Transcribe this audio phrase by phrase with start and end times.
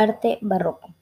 [0.00, 0.94] Arte barroco.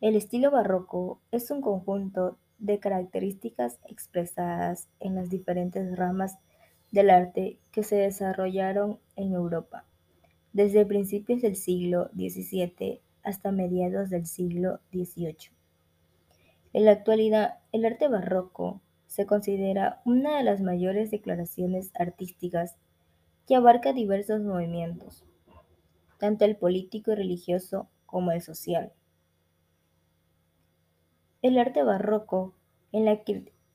[0.00, 6.38] El estilo barroco es un conjunto de características expresadas en las diferentes ramas
[6.92, 9.84] del arte que se desarrollaron en Europa,
[10.52, 15.50] desde principios del siglo XVII hasta mediados del siglo XVIII.
[16.74, 22.76] En la actualidad, el arte barroco se considera una de las mayores declaraciones artísticas
[23.48, 25.24] que abarca diversos movimientos,
[26.22, 28.92] tanto el político y religioso como el social.
[31.42, 32.54] El arte barroco
[32.92, 33.20] en la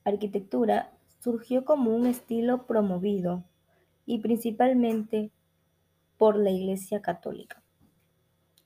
[0.06, 3.44] arquitectura surgió como un estilo promovido
[4.06, 5.30] y principalmente
[6.18, 7.62] por la Iglesia Católica,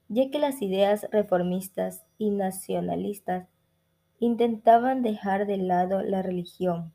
[0.09, 3.47] ya que las ideas reformistas y nacionalistas
[4.19, 6.93] intentaban dejar de lado la religión,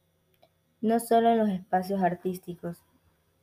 [0.81, 2.79] no solo en los espacios artísticos,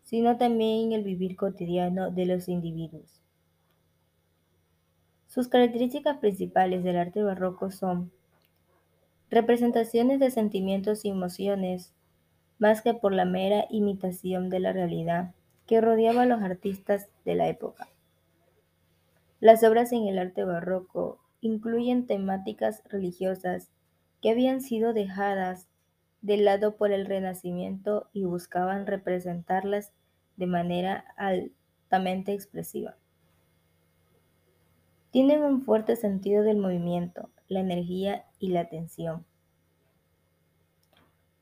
[0.03, 3.22] sino también en el vivir cotidiano de los individuos.
[5.33, 8.11] Sus características principales del arte barroco son
[9.31, 11.91] representaciones de sentimientos y emociones,
[12.59, 15.33] más que por la mera imitación de la realidad
[15.65, 17.89] que rodeaba a los artistas de la época.
[19.39, 23.71] Las obras en el arte barroco incluyen temáticas religiosas
[24.21, 25.67] que habían sido dejadas
[26.21, 29.93] de lado por el Renacimiento y buscaban representarlas
[30.37, 32.97] de manera altamente expresiva.
[35.13, 39.27] Tienen un fuerte sentido del movimiento, la energía y la tensión.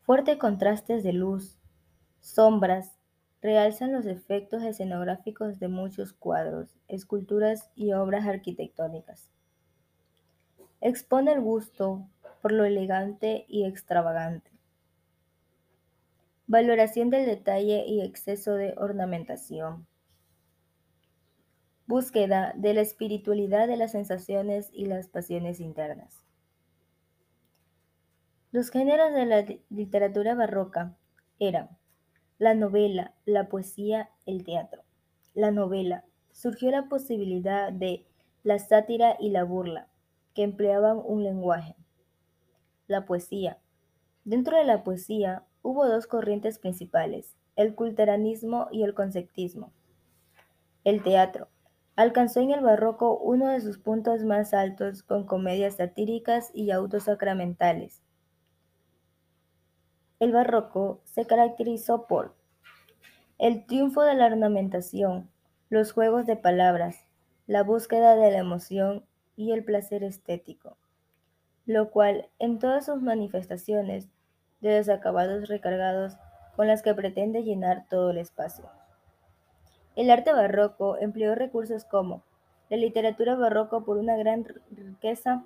[0.01, 1.57] Fuertes contrastes de luz,
[2.19, 2.97] sombras,
[3.41, 9.29] realzan los efectos escenográficos de muchos cuadros, esculturas y obras arquitectónicas.
[10.81, 12.09] Expone el gusto
[12.41, 14.51] por lo elegante y extravagante.
[16.45, 19.87] Valoración del detalle y exceso de ornamentación
[21.91, 26.23] búsqueda de la espiritualidad de las sensaciones y las pasiones internas.
[28.53, 30.95] Los géneros de la literatura barroca
[31.37, 31.77] eran
[32.39, 34.83] la novela, la poesía, el teatro.
[35.33, 38.05] La novela surgió la posibilidad de
[38.43, 39.89] la sátira y la burla,
[40.33, 41.75] que empleaban un lenguaje.
[42.87, 43.57] La poesía.
[44.23, 49.73] Dentro de la poesía hubo dos corrientes principales, el culteranismo y el conceptismo.
[50.85, 51.49] El teatro
[52.01, 57.03] Alcanzó en el barroco uno de sus puntos más altos con comedias satíricas y autos
[57.03, 58.01] sacramentales.
[60.19, 62.33] El barroco se caracterizó por
[63.37, 65.29] el triunfo de la ornamentación,
[65.69, 67.05] los juegos de palabras,
[67.45, 70.77] la búsqueda de la emoción y el placer estético,
[71.67, 74.09] lo cual en todas sus manifestaciones
[74.59, 76.17] de los acabados recargados
[76.55, 78.80] con las que pretende llenar todo el espacio.
[79.95, 82.23] El arte barroco empleó recursos como
[82.69, 85.43] la literatura barroco por una gran riqueza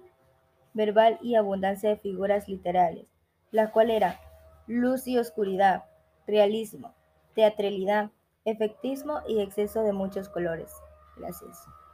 [0.73, 3.07] verbal y abundancia de figuras literales,
[3.51, 4.19] la cual era
[4.67, 5.85] luz y oscuridad,
[6.27, 6.93] realismo,
[7.33, 8.11] teatralidad,
[8.45, 10.71] efectismo y exceso de muchos colores.
[11.17, 11.65] Gracias.